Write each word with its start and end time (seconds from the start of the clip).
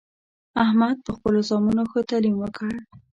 احمد 0.63 0.97
په 1.05 1.11
خپلو 1.17 1.39
زامنو 1.49 1.83
ښه 1.91 1.99
تعلیم 2.09 2.35
وکړ 2.39 2.69